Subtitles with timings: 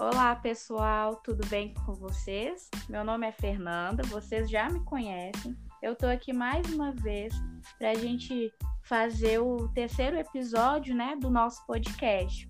[0.00, 2.70] Olá, pessoal, tudo bem com vocês?
[2.88, 5.54] Meu nome é Fernanda, vocês já me conhecem.
[5.82, 7.34] Eu tô aqui mais uma vez
[7.78, 8.50] para a gente
[8.82, 12.48] fazer o terceiro episódio, né, do nosso podcast.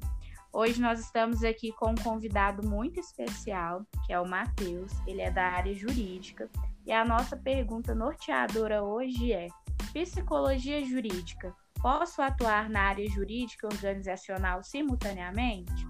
[0.52, 4.92] Hoje nós estamos aqui com um convidado muito especial, que é o Matheus.
[5.04, 6.48] Ele é da área jurídica.
[6.86, 9.48] E a nossa pergunta norteadora hoje é:
[9.92, 15.84] psicologia jurídica, posso atuar na área jurídica organizacional simultaneamente?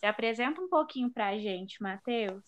[0.00, 2.42] Se apresenta um pouquinho para a gente, Matheus.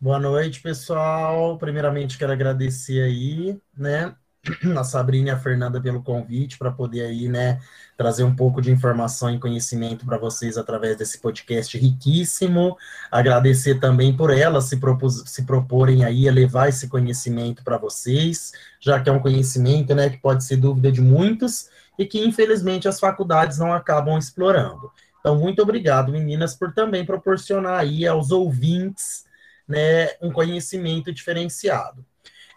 [0.00, 1.58] Boa noite, pessoal.
[1.58, 4.16] Primeiramente, quero agradecer aí, né,
[4.74, 7.60] a Sabrina e a Fernanda pelo convite para poder aí, né,
[7.98, 12.78] trazer um pouco de informação e conhecimento para vocês através desse podcast riquíssimo.
[13.10, 18.54] Agradecer também por elas se, propus, se proporem aí a levar esse conhecimento para vocês,
[18.80, 21.68] já que é um conhecimento, né, que pode ser dúvida de muitos
[21.98, 24.90] e que infelizmente as faculdades não acabam explorando.
[25.20, 29.24] Então, muito obrigado, meninas, por também proporcionar aí aos ouvintes
[29.66, 32.04] né, um conhecimento diferenciado.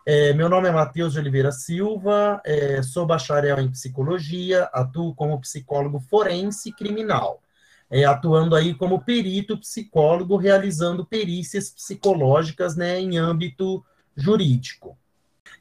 [0.05, 5.39] É, meu nome é Matheus de Oliveira Silva, é, sou bacharel em psicologia, atuo como
[5.39, 7.43] psicólogo forense criminal,
[7.89, 14.97] é, atuando aí como perito psicólogo, realizando perícias psicológicas né, em âmbito jurídico.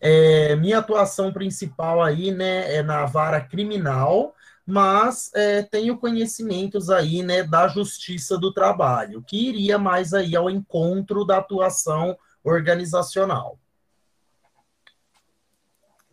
[0.01, 4.35] É, minha atuação principal aí né, é na vara criminal,
[4.71, 10.49] mas é, tenho conhecimentos aí, né, da justiça do trabalho, que iria mais aí ao
[10.49, 13.59] encontro da atuação organizacional.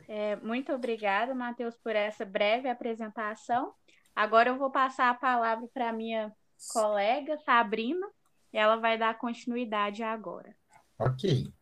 [0.07, 3.73] É, muito obrigada, Matheus, por essa breve apresentação.
[4.15, 6.33] Agora eu vou passar a palavra para minha
[6.73, 8.07] colega, Sabrina,
[8.51, 10.55] e ela vai dar continuidade agora.
[10.97, 11.53] Ok.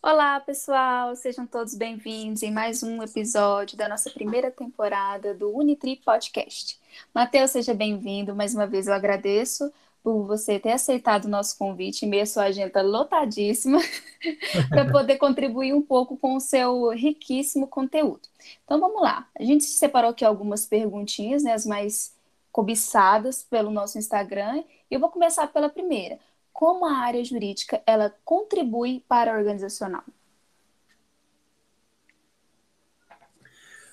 [0.00, 5.96] Olá, pessoal, sejam todos bem-vindos em mais um episódio da nossa primeira temporada do Unitri
[5.96, 6.78] Podcast.
[7.12, 8.34] Matheus, seja bem-vindo.
[8.34, 9.72] Mais uma vez eu agradeço
[10.02, 13.80] por você ter aceitado o nosso convite em meio à sua agenda lotadíssima
[14.70, 18.28] para poder contribuir um pouco com o seu riquíssimo conteúdo.
[18.64, 19.28] Então vamos lá.
[19.36, 22.14] A gente separou aqui algumas perguntinhas, né, as mais
[22.52, 26.20] cobiçadas pelo nosso Instagram, e eu vou começar pela primeira
[26.58, 30.02] como a área jurídica ela contribui para a organizacional?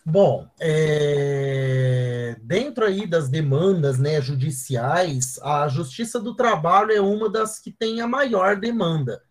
[0.03, 2.35] Bom, é...
[2.41, 8.01] dentro aí das demandas né, judiciais, a Justiça do Trabalho é uma das que tem
[8.01, 9.21] a maior demanda,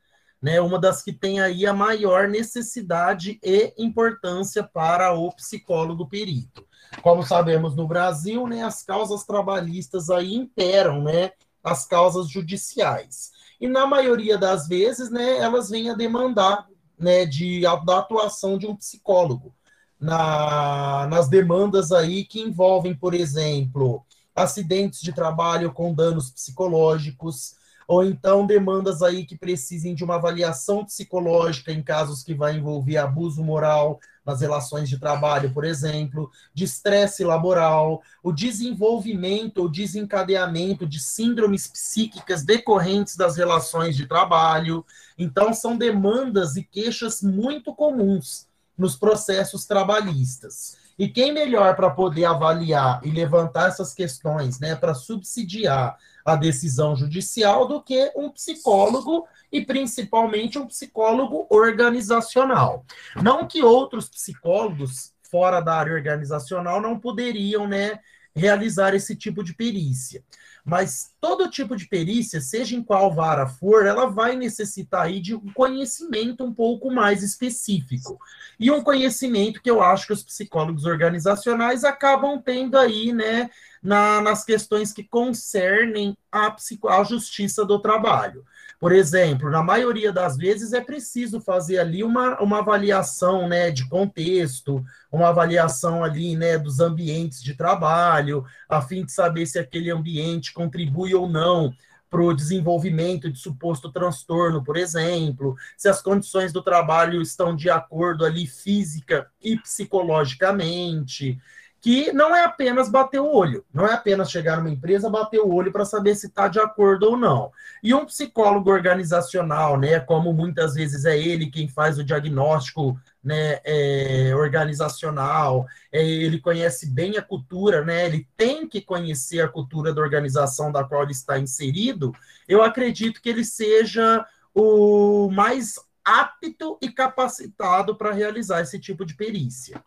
[0.40, 6.64] né, uma das que tem aí a maior necessidade e importância para o psicólogo perito.
[7.02, 11.32] Como sabemos no Brasil, né, as causas trabalhistas aí imperam, né,
[11.64, 13.32] as causas judiciais.
[13.60, 18.66] E na maioria das vezes, né, elas vêm a demandar né, de, da atuação de
[18.66, 19.54] um psicólogo.
[19.98, 24.04] Na, nas demandas aí que envolvem, por exemplo,
[24.34, 27.54] acidentes de trabalho com danos psicológicos,
[27.86, 32.96] ou então demandas aí que precisem de uma avaliação psicológica em casos que vai envolver
[32.96, 40.86] abuso moral, nas relações de trabalho, por exemplo, de estresse laboral, o desenvolvimento ou desencadeamento
[40.86, 44.84] de síndromes psíquicas decorrentes das relações de trabalho.
[45.18, 48.46] Então, são demandas e queixas muito comuns
[48.76, 50.83] nos processos trabalhistas.
[50.98, 56.96] E quem melhor para poder avaliar e levantar essas questões, né, para subsidiar a decisão
[56.96, 62.84] judicial do que um psicólogo e principalmente um psicólogo organizacional.
[63.22, 67.98] Não que outros psicólogos fora da área organizacional não poderiam, né,
[68.34, 70.22] realizar esse tipo de perícia.
[70.64, 75.34] Mas todo tipo de perícia, seja em qual vara for, ela vai necessitar aí de
[75.34, 78.18] um conhecimento um pouco mais específico.
[78.58, 83.50] E um conhecimento que eu acho que os psicólogos organizacionais acabam tendo aí, né,
[83.82, 88.42] na, nas questões que concernem a, psico, a justiça do trabalho.
[88.78, 93.88] Por exemplo, na maioria das vezes é preciso fazer ali uma, uma avaliação né, de
[93.88, 99.90] contexto, uma avaliação ali né, dos ambientes de trabalho, a fim de saber se aquele
[99.90, 101.72] ambiente contribui ou não
[102.10, 107.68] para o desenvolvimento de suposto transtorno, por exemplo, se as condições do trabalho estão de
[107.68, 111.40] acordo ali física e psicologicamente
[111.84, 115.52] que não é apenas bater o olho, não é apenas chegar numa empresa, bater o
[115.52, 117.52] olho para saber se está de acordo ou não.
[117.82, 123.60] E um psicólogo organizacional, né, como muitas vezes é ele quem faz o diagnóstico né,
[123.66, 129.92] é, organizacional, é, ele conhece bem a cultura, né, ele tem que conhecer a cultura
[129.92, 132.14] da organização da qual ele está inserido,
[132.48, 139.14] eu acredito que ele seja o mais apto e capacitado para realizar esse tipo de
[139.14, 139.84] perícia.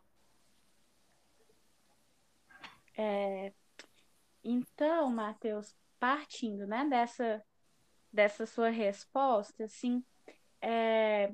[2.97, 3.53] É,
[4.43, 7.43] Então, Matheus, partindo né, dessa,
[8.13, 10.03] dessa sua resposta, assim,
[10.61, 11.33] é,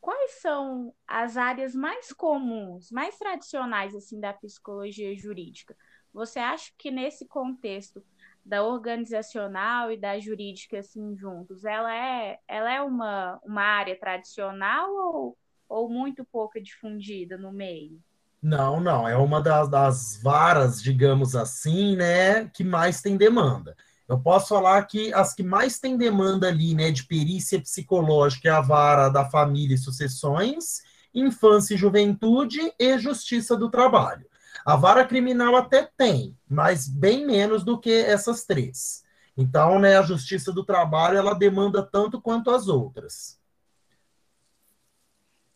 [0.00, 5.76] quais são as áreas mais comuns, mais tradicionais assim da psicologia jurídica?
[6.12, 8.04] Você acha que nesse contexto
[8.44, 14.90] da organizacional e da jurídica assim juntos, ela é, ela é uma, uma área tradicional
[14.94, 18.02] ou, ou muito pouco difundida no meio?
[18.42, 23.76] Não, não, é uma das, das varas, digamos assim, né, que mais tem demanda.
[24.08, 28.50] Eu posso falar que as que mais têm demanda ali, né, de perícia psicológica é
[28.50, 30.82] a vara da família e sucessões,
[31.14, 34.26] infância e juventude e justiça do trabalho.
[34.66, 39.04] A vara criminal até tem, mas bem menos do que essas três.
[39.36, 43.40] Então, né, a justiça do trabalho, ela demanda tanto quanto as outras.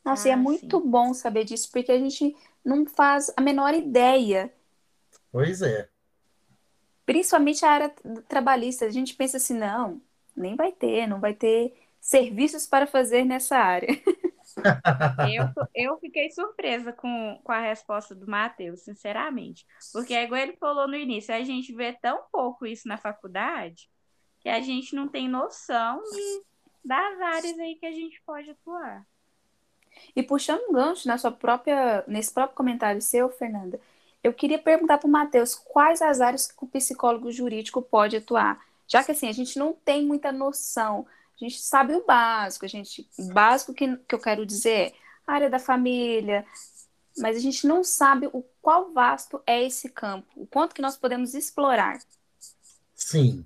[0.04, 0.88] Nossa, ah, e é ah, muito sim.
[0.88, 2.34] bom saber disso, porque a gente
[2.66, 4.52] não faz a menor ideia.
[5.32, 5.88] Pois é
[7.06, 7.94] principalmente a área
[8.28, 8.84] trabalhista.
[8.84, 10.02] A gente pensa assim, não,
[10.36, 13.88] nem vai ter, não vai ter serviços para fazer nessa área.
[15.28, 19.66] Eu, eu fiquei surpresa com, com a resposta do Matheus, sinceramente.
[19.92, 23.90] Porque, é igual ele falou no início, a gente vê tão pouco isso na faculdade
[24.40, 26.42] que a gente não tem noção de,
[26.82, 29.06] das áreas aí que a gente pode atuar.
[30.14, 33.80] E puxando um gancho na sua própria, nesse próprio comentário seu, Fernanda,
[34.22, 38.60] eu queria perguntar para o Matheus quais as áreas que o psicólogo jurídico pode atuar.
[38.88, 41.06] Já que assim, a gente não tem muita noção,
[41.40, 44.92] a gente sabe o básico, a gente, o básico que, que eu quero dizer é
[45.26, 46.46] a área da família,
[47.18, 50.96] mas a gente não sabe o qual vasto é esse campo, o quanto que nós
[50.96, 51.98] podemos explorar.
[52.94, 53.44] Sim.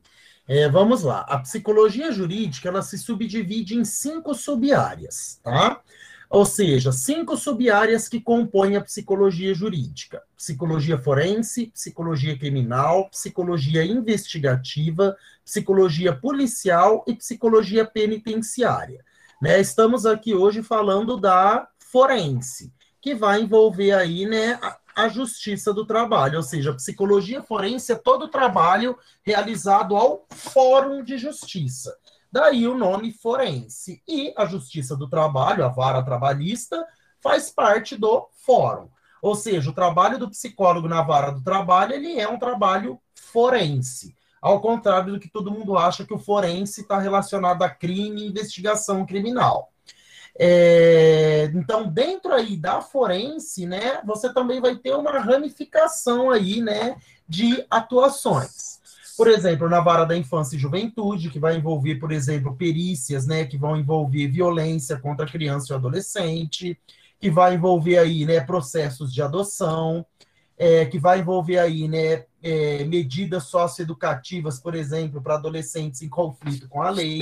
[0.48, 1.20] É, vamos lá.
[1.28, 5.80] A psicologia jurídica ela se subdivide em cinco sub-áreas, tá?
[6.30, 15.16] Ou seja, cinco sub-áreas que compõem a psicologia jurídica: psicologia forense, psicologia criminal, psicologia investigativa,
[15.44, 19.04] psicologia policial e psicologia penitenciária.
[19.42, 19.60] Né?
[19.60, 24.56] Estamos aqui hoje falando da forense, que vai envolver aí, né,
[24.94, 31.02] a, justiça do trabalho, ou seja, psicologia forense é todo o trabalho realizado ao Fórum
[31.02, 31.96] de Justiça.
[32.32, 34.02] Daí o nome forense.
[34.06, 36.86] E a Justiça do Trabalho, a vara trabalhista,
[37.20, 38.88] faz parte do fórum.
[39.20, 44.14] Ou seja, o trabalho do psicólogo na vara do trabalho, ele é um trabalho forense.
[44.40, 48.28] Ao contrário do que todo mundo acha que o forense está relacionado a crime e
[48.28, 49.70] investigação criminal.
[50.38, 56.96] É, então, dentro aí da forense, né, você também vai ter uma ramificação aí, né,
[57.28, 58.69] de atuações
[59.20, 63.44] por exemplo, na vara da infância e juventude, que vai envolver, por exemplo, perícias, né,
[63.44, 66.80] que vão envolver violência contra criança e adolescente,
[67.20, 70.06] que vai envolver aí, né, processos de adoção,
[70.56, 76.66] é, que vai envolver aí, né, é, medidas socioeducativas, por exemplo, para adolescentes em conflito
[76.66, 77.20] com a lei,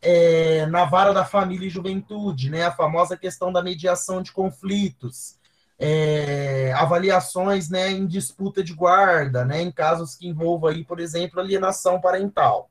[0.00, 5.38] é, na vara da família e juventude, né, a famosa questão da mediação de conflitos,
[5.78, 11.40] é, avaliações né, em disputa de guarda, né, em casos que envolvam, aí, por exemplo,
[11.40, 12.70] alienação parental.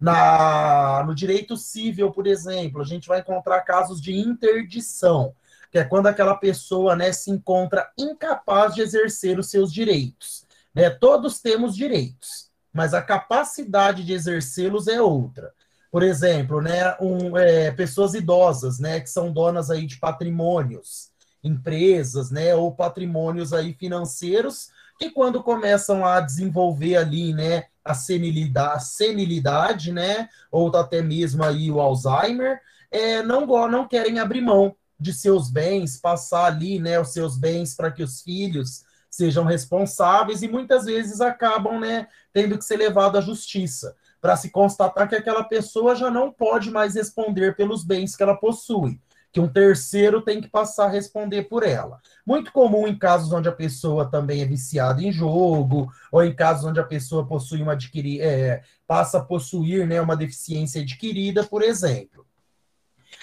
[0.00, 5.34] Na, no direito civil, por exemplo, a gente vai encontrar casos de interdição,
[5.70, 10.44] que é quando aquela pessoa né, se encontra incapaz de exercer os seus direitos.
[10.74, 10.90] Né?
[10.90, 15.52] Todos temos direitos, mas a capacidade de exercê-los é outra.
[15.90, 21.13] Por exemplo, né, um, é, pessoas idosas, né, que são donas aí de patrimônios,
[21.44, 28.76] empresas, né, ou patrimônios aí financeiros que quando começam a desenvolver ali, né, a senilidade,
[28.76, 32.60] a senilidade né, ou até mesmo aí o Alzheimer,
[32.90, 37.74] é, não não querem abrir mão de seus bens, passar ali, né, os seus bens
[37.74, 43.18] para que os filhos sejam responsáveis e muitas vezes acabam, né, tendo que ser levado
[43.18, 48.16] à justiça para se constatar que aquela pessoa já não pode mais responder pelos bens
[48.16, 48.98] que ela possui
[49.34, 52.00] que um terceiro tem que passar a responder por ela.
[52.24, 56.64] Muito comum em casos onde a pessoa também é viciada em jogo, ou em casos
[56.64, 61.62] onde a pessoa possui uma adquirir, é, passa a possuir né, uma deficiência adquirida, por
[61.62, 62.24] exemplo.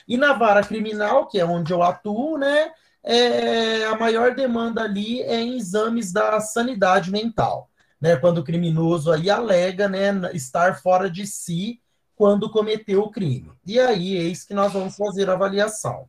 [0.06, 5.22] E na vara criminal, que é onde eu atuo, né, é, a maior demanda ali
[5.22, 7.70] é em exames da sanidade mental.
[8.02, 11.80] Né, quando o criminoso aí alega né, estar fora de si
[12.22, 13.52] quando cometeu o crime.
[13.66, 16.08] E aí, eis que nós vamos fazer a avaliação.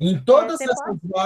[0.00, 0.78] Em, todas essas,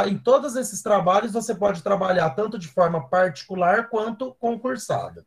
[0.07, 5.25] em todos esses trabalhos, você pode trabalhar tanto de forma particular quanto concursada.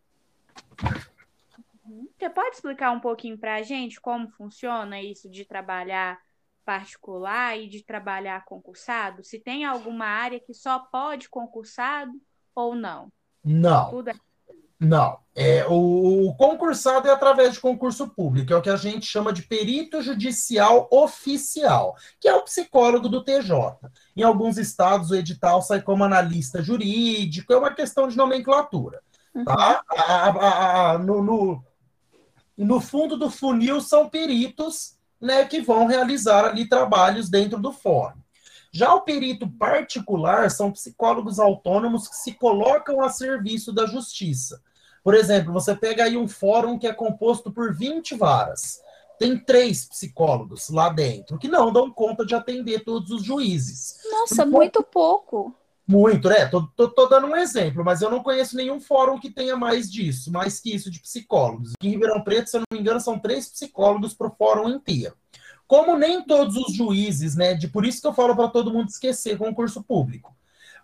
[1.84, 2.08] Uhum.
[2.16, 6.20] Você pode explicar um pouquinho para a gente como funciona isso de trabalhar
[6.64, 9.24] particular e de trabalhar concursado?
[9.24, 12.12] Se tem alguma área que só pode concursado
[12.54, 13.12] ou não?
[13.44, 13.90] Não.
[13.90, 14.14] Tudo é
[14.80, 15.20] Não.
[15.36, 19.32] É, o, o, concursado é através de concurso público, é o que a gente chama
[19.32, 23.78] de perito judicial oficial, que é o psicólogo do TJ.
[24.16, 29.00] Em alguns estados, o edital sai como analista jurídico, é uma questão de nomenclatura.
[29.46, 29.84] Tá?
[29.92, 29.96] Uhum.
[29.96, 31.64] A, a, a, no, no,
[32.58, 38.18] no fundo do funil são peritos né, que vão realizar ali trabalhos dentro do fórum.
[38.72, 44.62] Já o perito particular são psicólogos autônomos que se colocam a serviço da justiça.
[45.04, 48.82] Por exemplo, você pega aí um fórum que é composto por 20 varas.
[49.18, 54.00] Tem três psicólogos lá dentro que não dão conta de atender todos os juízes.
[54.12, 55.56] Nossa, muito pouco.
[55.88, 56.46] Muito, né?
[56.48, 59.90] Tô, tô, tô, dando um exemplo, mas eu não conheço nenhum fórum que tenha mais
[59.90, 61.72] disso, mais que isso de psicólogos.
[61.82, 65.16] Em Ribeirão Preto, se eu não me engano, são três psicólogos para o fórum inteiro.
[65.68, 67.54] Como nem todos os juízes, né?
[67.54, 70.36] De, por isso que eu falo para todo mundo esquecer concurso público.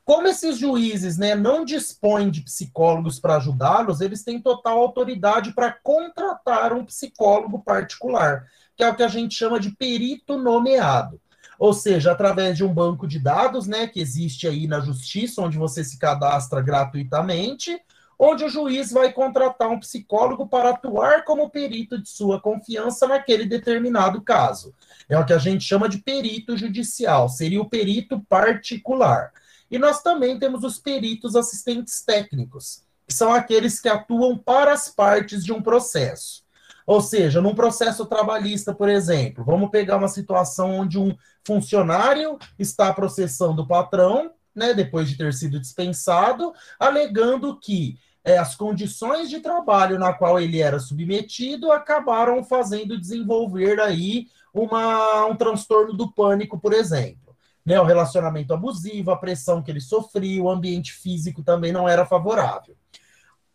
[0.06, 5.72] Como esses juízes né, não dispõem de psicólogos para ajudá-los, eles têm total autoridade para
[5.72, 11.22] contratar um psicólogo particular, que é o que a gente chama de perito nomeado.
[11.58, 15.58] Ou seja, através de um banco de dados, né, que existe aí na justiça, onde
[15.58, 17.80] você se cadastra gratuitamente,
[18.18, 23.46] onde o juiz vai contratar um psicólogo para atuar como perito de sua confiança naquele
[23.46, 24.74] determinado caso.
[25.10, 29.32] É o que a gente chama de perito judicial, seria o perito particular.
[29.70, 34.88] E nós também temos os peritos assistentes técnicos, que são aqueles que atuam para as
[34.88, 36.44] partes de um processo.
[36.86, 41.16] Ou seja, num processo trabalhista, por exemplo, vamos pegar uma situação onde um
[41.46, 48.56] funcionário está processando o patrão, né, depois de ter sido dispensado, alegando que é, as
[48.56, 55.94] condições de trabalho na qual ele era submetido acabaram fazendo desenvolver aí uma, um transtorno
[55.94, 57.24] do pânico, por exemplo
[57.66, 62.06] né, o relacionamento abusivo, a pressão que ele sofria, o ambiente físico também não era
[62.06, 62.76] favorável.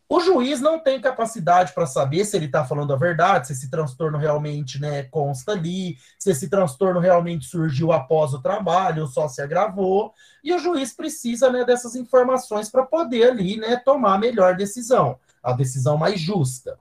[0.09, 3.71] O juiz não tem capacidade para saber se ele está falando a verdade, se esse
[3.71, 9.29] transtorno realmente né, consta ali, se esse transtorno realmente surgiu após o trabalho ou só
[9.29, 10.15] se agravou.
[10.43, 15.19] E o juiz precisa né, dessas informações para poder ali né, tomar a melhor decisão,
[15.43, 16.79] a decisão mais justa.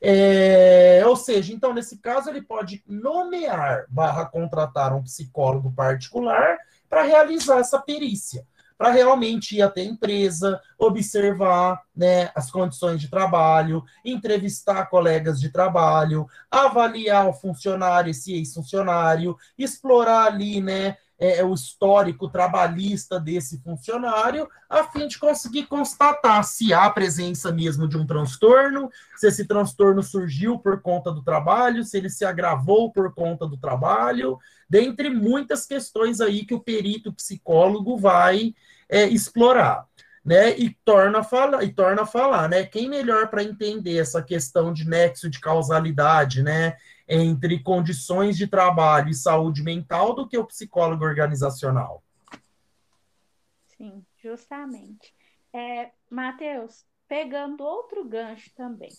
[0.00, 6.56] É, ou seja, então, nesse caso, ele pode nomear barra contratar um psicólogo particular
[6.88, 8.46] para realizar essa perícia,
[8.80, 15.50] para realmente ir até a empresa, observar né, as condições de trabalho, entrevistar colegas de
[15.50, 23.60] trabalho, avaliar o funcionário, esse ex-funcionário, explorar ali né, é, é, o histórico trabalhista desse
[23.60, 29.46] funcionário, a fim de conseguir constatar se há presença mesmo de um transtorno, se esse
[29.46, 35.10] transtorno surgiu por conta do trabalho, se ele se agravou por conta do trabalho, dentre
[35.10, 38.54] muitas questões aí que o perito psicólogo vai
[38.88, 39.86] é, explorar.
[40.22, 42.62] Né, e torna falar, e torna falar, né?
[42.62, 46.76] Quem melhor para entender essa questão de nexo de causalidade, né?
[47.10, 52.04] Entre condições de trabalho e saúde mental do que o psicólogo organizacional.
[53.76, 55.12] Sim, justamente.
[55.52, 58.92] É, Matheus, pegando outro gancho também,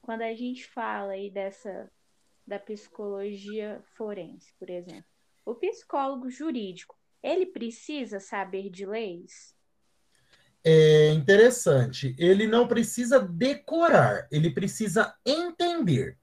[0.00, 1.90] quando a gente fala aí dessa
[2.46, 5.04] da psicologia forense, por exemplo,
[5.44, 9.54] o psicólogo jurídico, ele precisa saber de leis?
[10.64, 12.16] É interessante.
[12.18, 16.16] Ele não precisa decorar, ele precisa entender.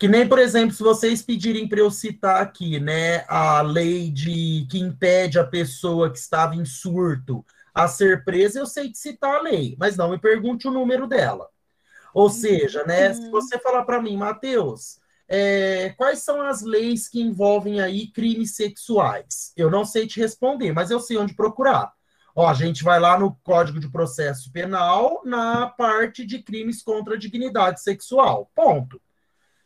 [0.00, 4.66] Que nem, por exemplo, se vocês pedirem para eu citar aqui, né, a lei de
[4.70, 9.36] que impede a pessoa que estava em surto a ser presa, eu sei de citar
[9.36, 11.50] a lei, mas não me pergunte o número dela.
[12.14, 12.30] Ou uhum.
[12.30, 17.82] seja, né, se você falar para mim, Matheus, é, quais são as leis que envolvem
[17.82, 19.52] aí crimes sexuais?
[19.54, 21.92] Eu não sei te responder, mas eu sei onde procurar.
[22.34, 27.16] Ó, a gente vai lá no Código de Processo Penal, na parte de crimes contra
[27.16, 28.50] a dignidade sexual.
[28.54, 28.98] Ponto.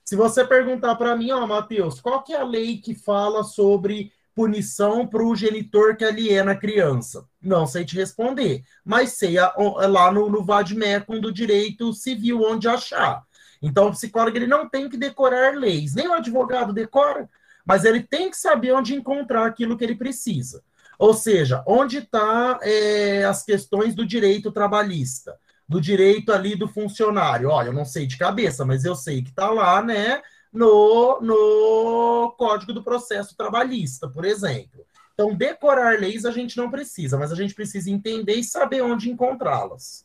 [0.05, 4.13] Se você perguntar para mim, ó, Matheus, qual que é a lei que fala sobre
[4.35, 7.27] punição para o genitor que aliena a criança?
[7.41, 12.43] Não sei te responder, mas sei a, a, lá no, no VADMECUM do direito civil
[12.43, 13.23] onde achar.
[13.63, 17.31] Então, o psicólogo ele não tem que decorar leis, nem o advogado decora,
[17.65, 20.63] mas ele tem que saber onde encontrar aquilo que ele precisa.
[20.99, 25.35] Ou seja, onde está é, as questões do direito trabalhista
[25.69, 27.49] do direito ali do funcionário.
[27.49, 32.35] Olha, eu não sei de cabeça, mas eu sei que está lá, né, no, no
[32.39, 34.85] Código do Processo Trabalhista, por exemplo.
[35.15, 39.11] Então, decorar leis a gente não precisa, mas a gente precisa entender e saber onde
[39.11, 40.05] encontrá-las.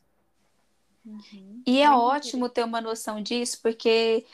[1.05, 1.63] Uhum.
[1.65, 4.25] E é ótimo ter uma noção disso, porque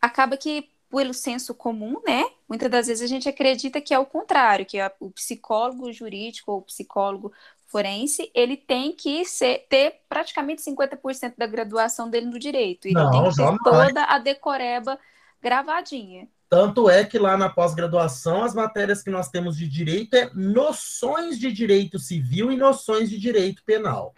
[0.00, 2.24] acaba que, pelo senso comum, né?
[2.48, 6.52] Muitas das vezes a gente acredita que é o contrário, que é o psicólogo jurídico
[6.52, 7.32] ou o psicólogo
[7.74, 12.86] forense, ele tem que ser, ter praticamente 50% da graduação dele no direito.
[12.86, 13.58] Ele Não, tem que ter jamais.
[13.64, 14.96] toda a decoreba
[15.42, 16.28] gravadinha.
[16.48, 21.36] Tanto é que lá na pós-graduação, as matérias que nós temos de direito é noções
[21.36, 24.14] de direito civil e noções de direito penal.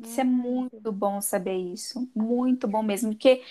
[0.00, 2.10] Isso é muito bom saber isso.
[2.12, 3.44] Muito bom mesmo, porque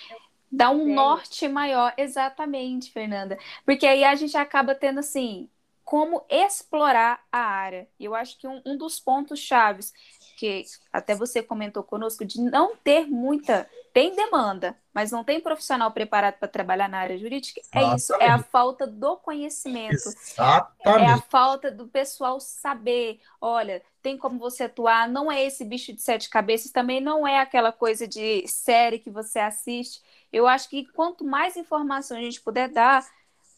[0.52, 0.94] dá um Sei.
[0.96, 1.94] norte maior.
[1.98, 3.38] Exatamente, Fernanda.
[3.66, 5.48] Porque aí a gente acaba tendo assim,
[5.90, 7.88] como explorar a área.
[8.00, 9.92] E eu acho que um, um dos pontos chaves
[10.38, 15.92] que até você comentou conosco de não ter muita tem demanda, mas não tem profissional
[15.92, 17.60] preparado para trabalhar na área jurídica.
[17.74, 18.50] É isso, é a Exatamente.
[18.52, 20.10] falta do conhecimento.
[20.10, 21.10] É Exatamente.
[21.10, 26.04] a falta do pessoal saber, olha, tem como você atuar, não é esse bicho de
[26.04, 30.04] sete cabeças, também não é aquela coisa de série que você assiste.
[30.32, 33.04] Eu acho que quanto mais informação a gente puder dar,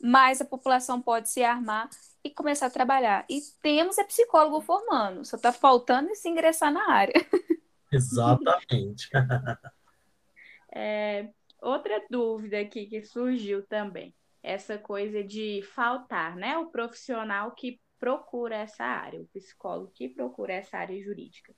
[0.01, 1.89] mais a população pode se armar
[2.23, 3.25] e começar a trabalhar.
[3.29, 7.13] E temos é psicólogo formando, só está faltando se ingressar na área.
[7.91, 9.09] Exatamente.
[10.73, 11.29] É,
[11.61, 16.57] outra dúvida aqui que surgiu também, essa coisa de faltar, né?
[16.57, 21.53] O profissional que procura essa área, o psicólogo que procura essa área jurídica.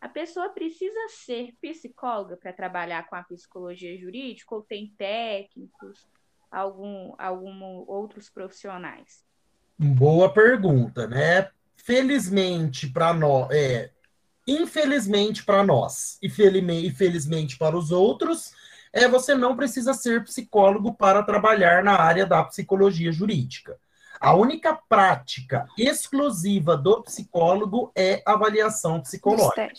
[0.00, 6.06] A pessoa precisa ser psicóloga para trabalhar com a psicologia jurídica ou tem técnicos,
[6.50, 9.26] algum, algum outros profissionais?
[9.78, 11.48] Boa pergunta, né?
[11.76, 13.90] Felizmente para nós, é,
[14.46, 18.52] infelizmente para nós e felizmente para os outros,
[18.92, 23.78] é você não precisa ser psicólogo para trabalhar na área da psicologia jurídica.
[24.20, 29.70] A única prática exclusiva do psicólogo é avaliação psicológica.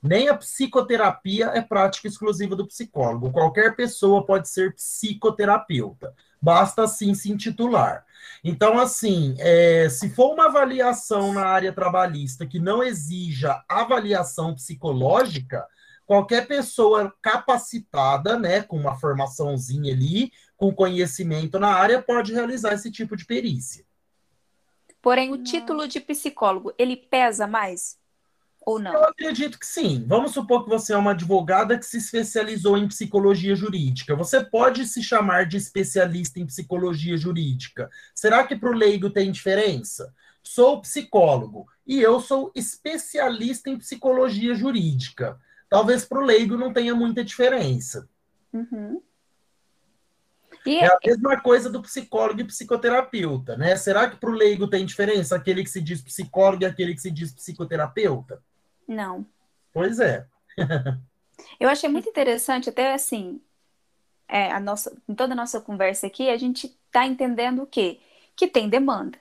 [0.00, 3.32] Nem a psicoterapia é prática exclusiva do psicólogo.
[3.32, 6.14] Qualquer pessoa pode ser psicoterapeuta.
[6.40, 8.04] Basta assim se intitular.
[8.42, 15.66] Então, assim, é, se for uma avaliação na área trabalhista que não exija avaliação psicológica,
[16.06, 22.90] qualquer pessoa capacitada, né, com uma formaçãozinha ali, com conhecimento na área, pode realizar esse
[22.90, 23.84] tipo de perícia.
[25.02, 27.99] Porém, o título de psicólogo, ele pesa mais
[28.70, 28.92] ou não?
[28.92, 30.04] Eu acredito que sim.
[30.06, 34.16] Vamos supor que você é uma advogada que se especializou em psicologia jurídica.
[34.16, 37.90] Você pode se chamar de especialista em psicologia jurídica.
[38.14, 40.14] Será que para o leigo tem diferença?
[40.42, 45.38] Sou psicólogo e eu sou especialista em psicologia jurídica.
[45.68, 48.08] Talvez para o leigo não tenha muita diferença.
[48.52, 49.00] Uhum.
[50.66, 53.76] É a mesma coisa do psicólogo e psicoterapeuta, né?
[53.76, 57.00] Será que para o leigo tem diferença aquele que se diz psicólogo e aquele que
[57.00, 58.42] se diz psicoterapeuta?
[58.90, 59.26] Não.
[59.72, 60.26] Pois é.
[61.58, 63.40] Eu achei muito interessante, até assim,
[64.28, 68.00] é, a nossa, em toda a nossa conversa aqui, a gente está entendendo o quê?
[68.36, 69.18] Que tem demanda.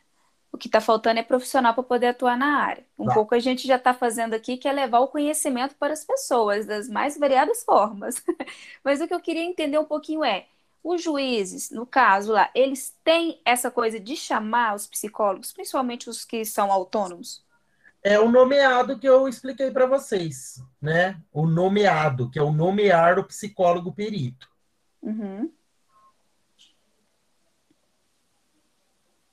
[0.52, 2.86] O que está faltando é profissional para poder atuar na área.
[2.98, 3.14] Um Tá.
[3.14, 6.66] pouco a gente já está fazendo aqui, que é levar o conhecimento para as pessoas,
[6.66, 8.24] das mais variadas formas.
[8.84, 10.48] Mas o que eu queria entender um pouquinho é,
[10.84, 16.26] os juízes, no caso lá, eles têm essa coisa de chamar os psicólogos, principalmente os
[16.26, 17.44] que são autônomos?
[18.04, 21.22] É o nomeado que eu expliquei para vocês, né?
[21.32, 24.48] O nomeado, que é o nomear o psicólogo perito.
[25.02, 25.52] Uhum.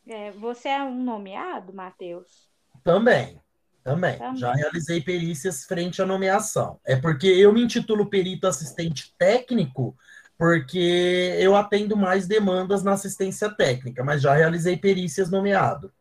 [0.08, 2.48] É, você é um nomeado, Matheus?
[2.84, 3.40] Também,
[3.82, 4.18] também.
[4.18, 4.36] Também.
[4.36, 6.80] Já realizei perícias frente à nomeação.
[6.84, 9.96] É porque eu me intitulo perito assistente técnico,
[10.38, 15.92] porque eu atendo mais demandas na assistência técnica, mas já realizei perícias nomeado.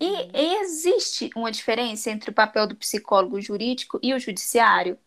[0.00, 4.98] E, existe uma diferença entre o papel do psicólogo jurídico e o judiciário?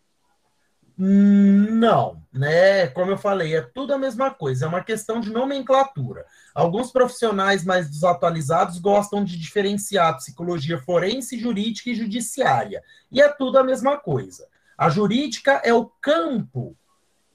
[1.00, 2.88] Não, né?
[2.88, 6.26] Como eu falei, é tudo a mesma coisa, é uma questão de nomenclatura.
[6.52, 12.82] Alguns profissionais mais desatualizados gostam de diferenciar psicologia forense, jurídica e judiciária.
[13.12, 14.48] E é tudo a mesma coisa.
[14.76, 16.76] A jurídica é o campo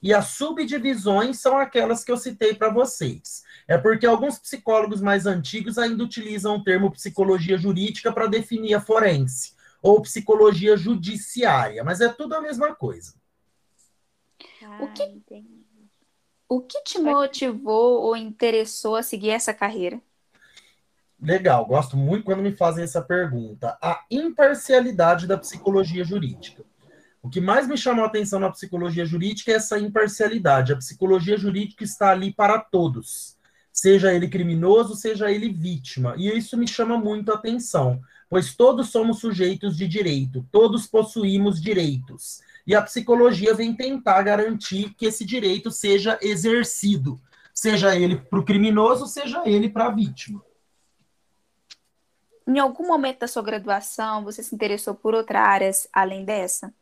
[0.02, 3.43] e as subdivisões são aquelas que eu citei para vocês.
[3.66, 8.80] É porque alguns psicólogos mais antigos ainda utilizam o termo psicologia jurídica para definir a
[8.80, 13.14] forense ou psicologia judiciária, mas é tudo a mesma coisa.
[14.80, 15.64] O que- Ah, entendi.
[16.48, 20.00] O que te motivou ou interessou a seguir essa carreira?
[21.20, 23.78] Legal, gosto muito quando me fazem essa pergunta.
[23.80, 26.64] A imparcialidade da psicologia jurídica.
[27.22, 30.72] O que mais me chamou a atenção na psicologia jurídica é essa imparcialidade.
[30.72, 33.38] A psicologia jurídica está ali para todos,
[33.74, 36.14] seja ele criminoso, seja ele vítima.
[36.16, 41.60] E isso me chama muito a atenção, pois todos somos sujeitos de direito, todos possuímos
[41.60, 42.40] direitos.
[42.64, 47.20] E a psicologia vem tentar garantir que esse direito seja exercido,
[47.52, 50.40] seja ele para o criminoso, seja ele para a vítima.
[52.46, 56.72] em algum momento da sua graduação, você se interessou por outras áreas além dessa?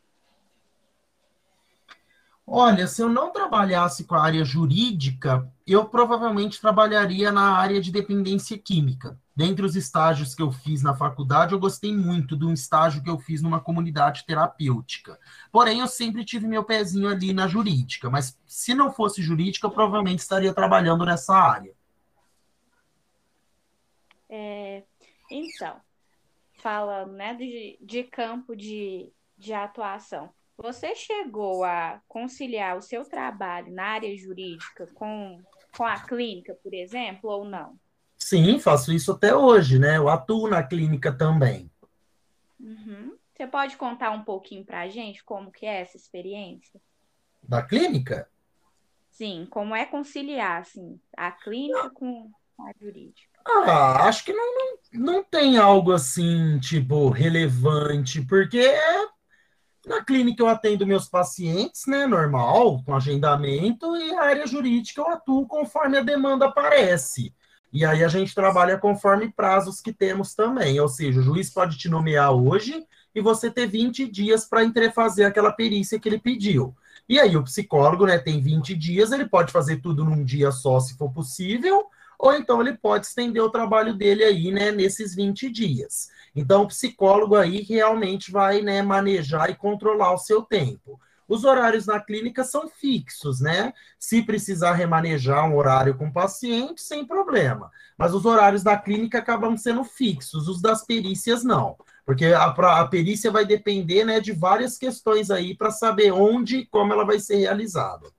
[2.47, 7.91] Olha, se eu não trabalhasse com a área jurídica, eu provavelmente trabalharia na área de
[7.91, 9.19] dependência química.
[9.35, 13.09] Dentre os estágios que eu fiz na faculdade, eu gostei muito de um estágio que
[13.09, 15.19] eu fiz numa comunidade terapêutica.
[15.51, 19.71] Porém, eu sempre tive meu pezinho ali na jurídica, mas se não fosse jurídica, eu
[19.71, 21.75] provavelmente estaria trabalhando nessa área.
[24.29, 24.83] É,
[25.31, 25.81] então,
[26.59, 33.73] falando né, de, de campo de, de atuação, você chegou a conciliar o seu trabalho
[33.73, 35.43] na área jurídica com,
[35.77, 37.79] com a clínica, por exemplo, ou não?
[38.17, 39.97] Sim, faço isso até hoje, né?
[39.97, 41.71] Eu atuo na clínica também.
[42.61, 43.17] Uhum.
[43.35, 46.81] Você pode contar um pouquinho para a gente como que é essa experiência?
[47.43, 48.29] Da clínica?
[49.11, 52.31] Sim, como é conciliar assim, a clínica com
[52.61, 53.41] a jurídica?
[53.45, 59.09] Ah, acho que não, não, não tem algo assim, tipo, relevante, porque é
[59.87, 65.09] na clínica eu atendo meus pacientes, né, normal, com agendamento, e a área jurídica eu
[65.09, 67.35] atuo conforme a demanda aparece.
[67.73, 70.79] E aí a gente trabalha conforme prazos que temos também.
[70.79, 75.25] Ou seja, o juiz pode te nomear hoje e você ter 20 dias para fazer
[75.25, 76.75] aquela perícia que ele pediu.
[77.09, 80.79] E aí o psicólogo, né, tem 20 dias, ele pode fazer tudo num dia só,
[80.81, 81.87] se for possível,
[82.23, 86.09] ou então ele pode estender o trabalho dele aí, né, nesses 20 dias.
[86.37, 91.01] Então, o psicólogo aí realmente vai, né, manejar e controlar o seu tempo.
[91.27, 93.73] Os horários na clínica são fixos, né?
[93.99, 97.73] Se precisar remanejar um horário com o paciente, sem problema.
[97.99, 101.77] Mas os horários da clínica acabam sendo fixos, os das perícias não.
[102.07, 106.67] Porque a, a perícia vai depender né, de várias questões aí para saber onde e
[106.67, 108.13] como ela vai ser realizada.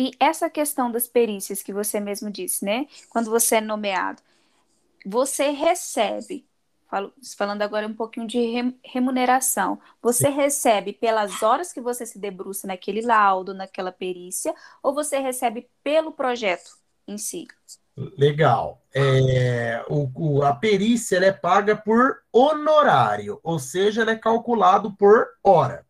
[0.00, 2.86] E essa questão das perícias que você mesmo disse, né?
[3.10, 4.22] Quando você é nomeado,
[5.04, 6.46] você recebe,
[6.88, 8.40] falo, falando agora um pouquinho de
[8.82, 10.36] remuneração, você Sim.
[10.36, 16.12] recebe pelas horas que você se debruça naquele laudo, naquela perícia, ou você recebe pelo
[16.12, 17.46] projeto em si?
[18.16, 18.80] Legal.
[18.94, 25.84] É, o, a perícia é paga por honorário, ou seja, ela é calculado por hora.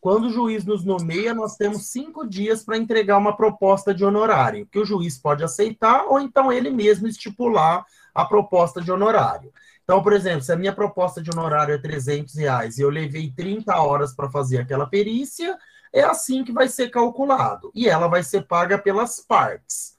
[0.00, 4.66] Quando o juiz nos nomeia, nós temos cinco dias para entregar uma proposta de honorário,
[4.66, 9.52] que o juiz pode aceitar ou então ele mesmo estipular a proposta de honorário.
[9.82, 13.32] Então, por exemplo, se a minha proposta de honorário é 300 reais e eu levei
[13.34, 15.56] 30 horas para fazer aquela perícia,
[15.92, 17.70] é assim que vai ser calculado.
[17.74, 19.96] E ela vai ser paga pelas partes.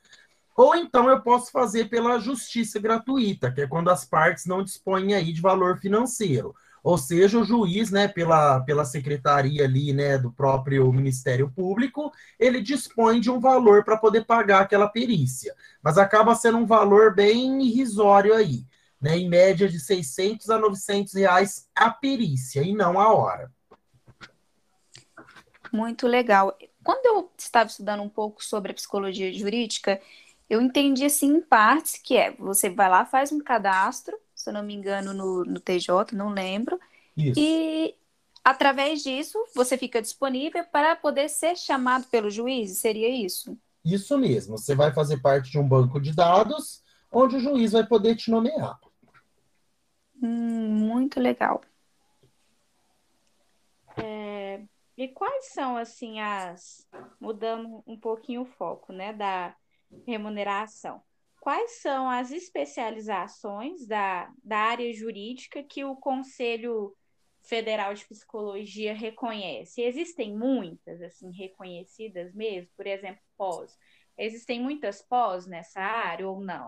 [0.58, 5.14] Ou então eu posso fazer pela justiça gratuita, que é quando as partes não dispõem
[5.14, 6.54] aí de valor financeiro.
[6.88, 12.62] Ou seja, o juiz, né, pela, pela secretaria ali, né, do próprio Ministério Público, ele
[12.62, 15.54] dispõe de um valor para poder pagar aquela perícia.
[15.84, 18.66] Mas acaba sendo um valor bem irrisório aí,
[19.02, 23.52] né, em média de 600 a 900 reais a perícia e não a hora.
[25.74, 26.58] Muito legal.
[26.82, 30.00] Quando eu estava estudando um pouco sobre a psicologia jurídica,
[30.50, 34.54] eu entendi assim em partes que é, você vai lá, faz um cadastro, se eu
[34.54, 36.80] não me engano, no, no TJ, não lembro.
[37.16, 37.40] Isso.
[37.40, 37.96] E
[38.44, 43.58] através disso, você fica disponível para poder ser chamado pelo juiz, seria isso?
[43.84, 44.58] Isso mesmo.
[44.58, 48.32] Você vai fazer parte de um banco de dados onde o juiz vai poder te
[48.32, 48.80] nomear.
[50.22, 51.62] Hum, muito legal.
[53.98, 54.62] É,
[54.96, 56.88] e quais são, assim, as.
[57.20, 59.56] Mudando um pouquinho o foco, né, da
[60.06, 61.02] remuneração
[61.48, 66.94] quais são as especializações da, da área jurídica que o Conselho
[67.42, 69.82] Federal de Psicologia reconhece?
[69.82, 72.70] Existem muitas, assim, reconhecidas mesmo?
[72.76, 73.78] Por exemplo, pós.
[74.18, 76.68] Existem muitas pós nessa área ou não?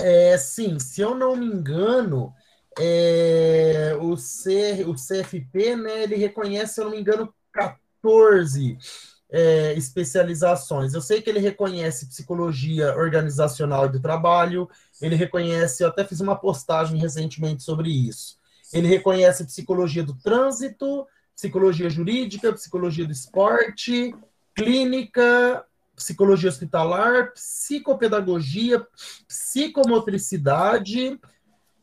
[0.00, 2.34] É, sim, se eu não me engano,
[2.76, 8.76] é, o, C, o CFP, né, ele reconhece, se eu não me engano, 14
[9.30, 10.94] é, especializações.
[10.94, 14.68] Eu sei que ele reconhece psicologia organizacional do trabalho,
[15.00, 18.38] ele reconhece, eu até fiz uma postagem recentemente sobre isso.
[18.72, 24.14] Ele reconhece psicologia do trânsito, psicologia jurídica, psicologia do esporte,
[24.54, 25.64] clínica,
[25.96, 28.86] psicologia hospitalar, psicopedagogia,
[29.26, 31.18] psicomotricidade,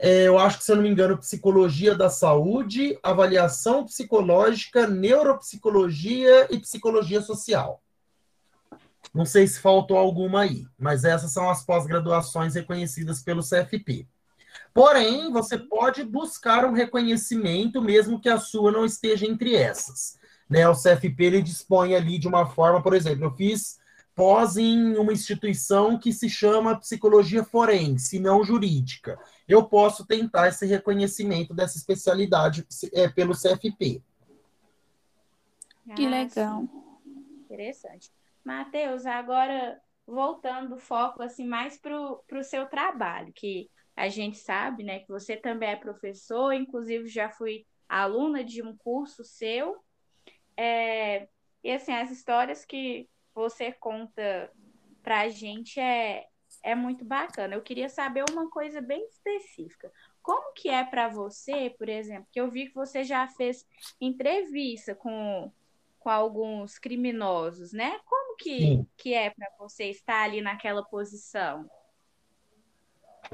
[0.03, 6.47] é, eu acho que, se eu não me engano, psicologia da saúde, avaliação psicológica, neuropsicologia
[6.49, 7.83] e psicologia social.
[9.13, 14.07] Não sei se faltou alguma aí, mas essas são as pós-graduações reconhecidas pelo CFP.
[14.73, 20.17] Porém, você pode buscar um reconhecimento, mesmo que a sua não esteja entre essas.
[20.49, 20.67] Né?
[20.67, 23.77] O CFP ele dispõe ali de uma forma, por exemplo, eu fiz
[24.15, 29.19] pós em uma instituição que se chama psicologia forense, não jurídica.
[29.47, 34.01] Eu posso tentar esse reconhecimento dessa especialidade é, pelo CFP.
[35.95, 36.63] Que legal.
[37.45, 38.11] Interessante.
[38.43, 44.83] Matheus, agora voltando o foco assim mais para o seu trabalho, que a gente sabe,
[44.83, 49.77] né, que você também é professor, inclusive já fui aluna de um curso seu.
[50.57, 51.27] É,
[51.63, 54.51] e assim, as histórias que você conta
[55.01, 56.27] para a gente é,
[56.63, 57.55] é muito bacana.
[57.55, 59.91] Eu queria saber uma coisa bem específica.
[60.21, 63.65] Como que é para você, por exemplo, que eu vi que você já fez
[63.99, 65.51] entrevista com,
[65.99, 67.99] com alguns criminosos, né?
[68.05, 71.69] Como que, que é para você estar ali naquela posição?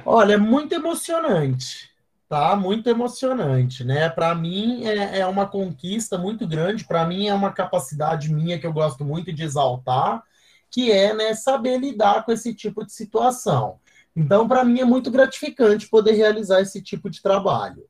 [0.05, 1.91] Olha, é muito emocionante,
[2.29, 2.55] tá?
[2.55, 4.09] Muito emocionante, né?
[4.09, 8.67] Para mim é, é uma conquista muito grande, para mim é uma capacidade minha que
[8.67, 10.23] eu gosto muito de exaltar,
[10.69, 13.79] que é né, saber lidar com esse tipo de situação.
[14.15, 17.85] Então, para mim é muito gratificante poder realizar esse tipo de trabalho.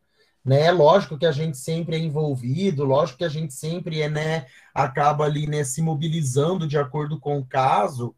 [0.45, 0.71] Né?
[0.71, 5.25] Lógico que a gente sempre é envolvido, lógico que a gente sempre é, né, acaba
[5.25, 8.15] ali né, se mobilizando de acordo com o caso,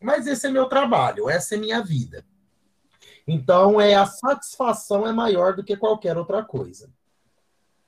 [0.00, 2.24] mas esse é meu trabalho, essa é minha vida.
[3.26, 6.90] Então, é a satisfação é maior do que qualquer outra coisa.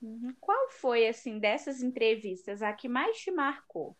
[0.01, 0.33] Uhum.
[0.39, 3.95] Qual foi, assim, dessas entrevistas, a que mais te marcou?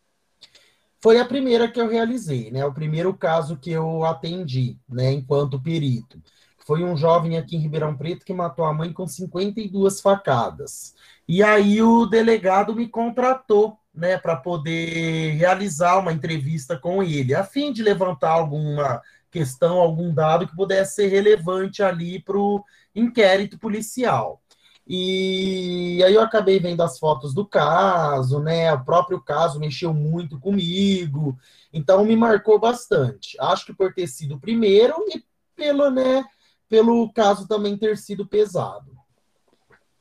[1.01, 2.65] Foi a primeira que eu realizei, né?
[2.65, 6.21] O primeiro caso que eu atendi, né, enquanto perito.
[6.65, 10.93] Foi um jovem aqui em Ribeirão Preto que matou a mãe com 52 facadas.
[11.27, 17.43] E aí o delegado me contratou, né, para poder realizar uma entrevista com ele, a
[17.43, 22.63] fim de levantar alguma questão, algum dado que pudesse ser relevante ali para o
[22.95, 24.41] inquérito policial.
[24.91, 28.73] E aí eu acabei vendo as fotos do caso, né?
[28.73, 31.37] O próprio caso mexeu muito comigo,
[31.71, 33.37] então me marcou bastante.
[33.39, 35.23] Acho que por ter sido o primeiro e
[35.55, 36.25] pelo, né,
[36.67, 38.88] pelo caso também ter sido pesado.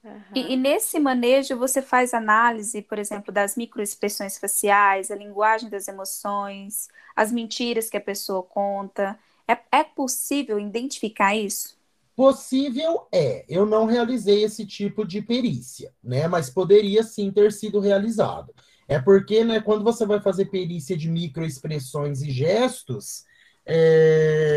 [0.09, 0.23] Uhum.
[0.35, 5.87] E, e, nesse manejo você faz análise, por exemplo, das microexpressões faciais, a linguagem das
[5.89, 9.19] emoções, as mentiras que a pessoa conta.
[9.47, 11.77] É, é possível identificar isso?
[12.17, 13.45] Possível é.
[13.49, 16.27] Eu não realizei esse tipo de perícia, né?
[16.27, 18.53] Mas poderia sim ter sido realizado.
[18.89, 23.25] É porque, né, quando você vai fazer perícia de microexpressões e gestos,
[23.65, 24.55] é,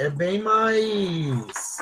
[0.00, 1.78] é bem mais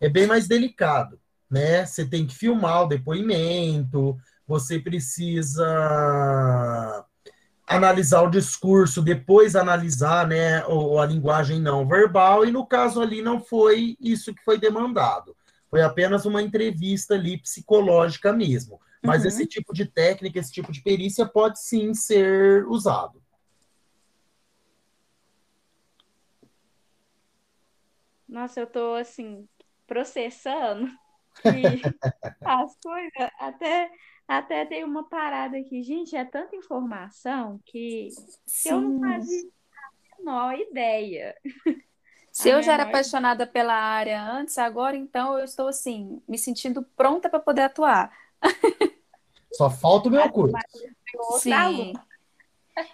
[0.00, 1.18] é bem mais delicado,
[1.54, 1.86] né?
[1.86, 5.64] Você tem que filmar o depoimento, você precisa
[7.64, 13.22] analisar o discurso, depois analisar né, a, a linguagem não verbal, e no caso ali
[13.22, 15.36] não foi isso que foi demandado.
[15.70, 18.80] Foi apenas uma entrevista ali psicológica mesmo.
[19.00, 19.28] Mas uhum.
[19.28, 23.22] esse tipo de técnica, esse tipo de perícia pode sim ser usado.
[28.28, 29.46] Nossa, eu tô assim,
[29.86, 30.90] processando
[32.44, 33.90] as coisas até
[34.26, 35.82] até tem uma parada aqui.
[35.82, 38.08] Gente, é tanta informação que,
[38.62, 41.36] que eu não fazia a menor ideia.
[42.32, 46.82] Se eu já era apaixonada pela área antes, agora então eu estou assim, me sentindo
[46.96, 48.12] pronta para poder atuar.
[49.52, 50.56] Só falta o meu curso.
[51.38, 51.92] Sim.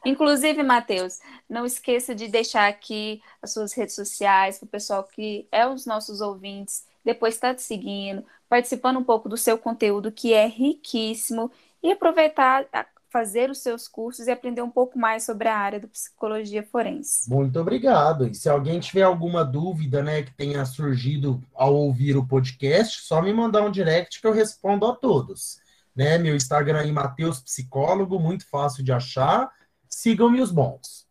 [0.05, 5.48] Inclusive, Matheus, não esqueça de deixar aqui as suas redes sociais para o pessoal que
[5.50, 10.33] é os nossos ouvintes, depois está te seguindo, participando um pouco do seu conteúdo, que
[10.33, 11.51] é riquíssimo,
[11.83, 12.67] e aproveitar
[13.11, 17.29] fazer os seus cursos e aprender um pouco mais sobre a área da psicologia forense.
[17.29, 18.27] Muito obrigado.
[18.27, 23.21] E se alguém tiver alguma dúvida, né, que tenha surgido ao ouvir o podcast, só
[23.21, 25.61] me mandar um direct que eu respondo a todos.
[25.95, 26.19] Né?
[26.19, 29.51] Meu Instagram é Matheus Psicólogo, muito fácil de achar.
[29.89, 31.09] Sigam-me os bons.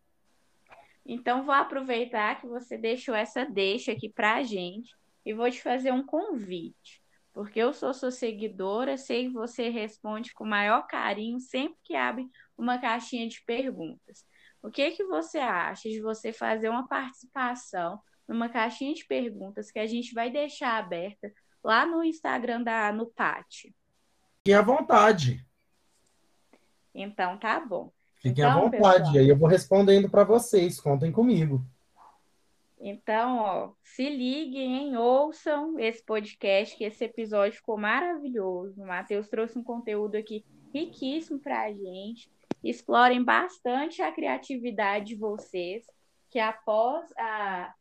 [1.04, 5.62] Então, vou aproveitar que você deixou essa deixa aqui para a gente e vou te
[5.62, 7.02] fazer um convite.
[7.32, 11.94] Porque eu sou sua seguidora, sei que você responde com o maior carinho sempre que
[11.94, 12.26] abre
[12.58, 14.24] uma caixinha de perguntas.
[14.62, 19.78] O que que você acha de você fazer uma participação numa caixinha de perguntas que
[19.78, 23.74] a gente vai deixar aberta lá no Instagram da Nupati?
[24.38, 25.46] Fiquem à vontade.
[26.94, 27.92] Então tá bom.
[28.16, 31.64] Fiquem então, à vontade, pessoal, aí eu vou respondendo para vocês, contem comigo.
[32.80, 34.96] Então, ó, se liguem, hein?
[34.96, 38.80] ouçam esse podcast, que esse episódio ficou maravilhoso.
[38.80, 42.30] O Matheus trouxe um conteúdo aqui riquíssimo para a gente.
[42.64, 45.84] Explorem bastante a criatividade de vocês,
[46.30, 47.74] que após a,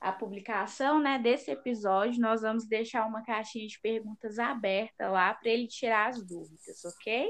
[0.00, 5.50] a publicação né, desse episódio, nós vamos deixar uma caixinha de perguntas aberta lá para
[5.50, 7.28] ele tirar as dúvidas, ok?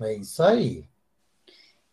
[0.00, 0.84] É isso aí.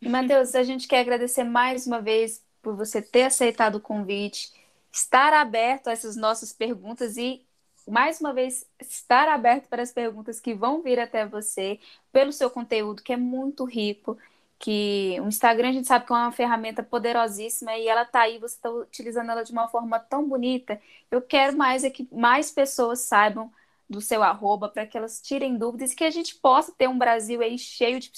[0.01, 4.51] E, Matheus, a gente quer agradecer mais uma vez por você ter aceitado o convite,
[4.91, 7.45] estar aberto a essas nossas perguntas e,
[7.87, 11.79] mais uma vez, estar aberto para as perguntas que vão vir até você,
[12.11, 14.17] pelo seu conteúdo, que é muito rico
[14.59, 18.37] que o Instagram a gente sabe que é uma ferramenta poderosíssima e ela está aí,
[18.37, 20.79] você está utilizando ela de uma forma tão bonita.
[21.09, 23.51] Eu quero mais é que mais pessoas saibam
[23.89, 26.97] do seu arroba para que elas tirem dúvidas e que a gente possa ter um
[26.97, 28.11] Brasil aí cheio de,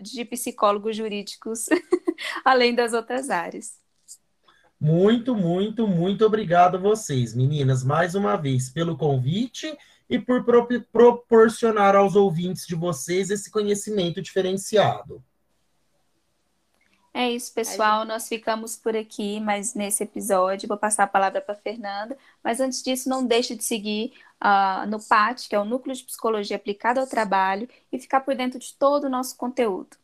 [0.00, 1.66] de psicólogos jurídicos,
[2.44, 3.78] além das outras áreas.
[4.80, 9.76] Muito, muito, muito obrigado a vocês, meninas, mais uma vez, pelo convite
[10.08, 15.22] e por pro proporcionar aos ouvintes de vocês esse conhecimento diferenciado.
[17.12, 18.00] É isso, pessoal.
[18.00, 18.08] Gente...
[18.08, 22.16] Nós ficamos por aqui, mas nesse episódio vou passar a palavra para Fernanda.
[22.42, 26.04] Mas antes disso, não deixe de seguir uh, no PAT, que é o Núcleo de
[26.04, 29.96] Psicologia Aplicada ao Trabalho, e ficar por dentro de todo o nosso conteúdo.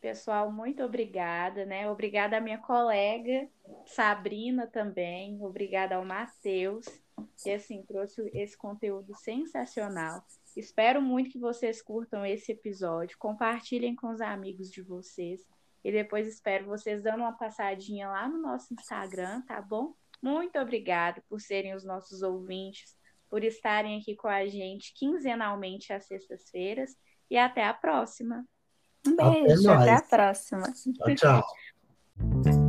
[0.00, 1.88] Pessoal, muito obrigada, né?
[1.88, 3.48] Obrigada à minha colega
[3.86, 6.86] Sabrina também, obrigada ao Matheus,
[7.42, 10.24] que assim trouxe esse conteúdo sensacional.
[10.60, 15.40] Espero muito que vocês curtam esse episódio, compartilhem com os amigos de vocês
[15.84, 19.94] e depois espero vocês dando uma passadinha lá no nosso Instagram, tá bom?
[20.22, 22.96] Muito obrigada por serem os nossos ouvintes,
[23.28, 26.96] por estarem aqui com a gente quinzenalmente às sextas-feiras
[27.30, 28.44] e até a próxima.
[29.06, 30.62] Um beijo, até, até a próxima.
[30.72, 32.52] Tchau, tchau.